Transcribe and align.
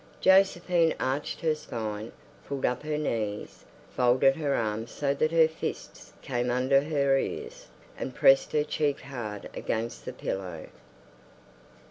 Josephine 0.19 0.95
arched 0.99 1.41
her 1.41 1.53
spine, 1.53 2.11
pulled 2.47 2.65
up 2.65 2.81
her 2.81 2.97
knees, 2.97 3.65
folded 3.95 4.35
her 4.35 4.55
arms 4.55 4.89
so 4.89 5.13
that 5.13 5.31
her 5.31 5.47
fists 5.47 6.11
came 6.23 6.49
under 6.49 6.81
her 6.81 7.19
ears, 7.19 7.67
and 7.99 8.15
pressed 8.15 8.51
her 8.53 8.63
cheek 8.63 9.01
hard 9.01 9.47
against 9.53 10.03
the 10.05 10.13
pillow. 10.13 10.69